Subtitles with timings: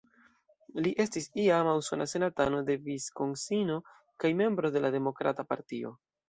[0.85, 3.77] Li estas iama usona senatano de Viskonsino
[4.25, 5.95] kaj membro de la Demokrata Partio.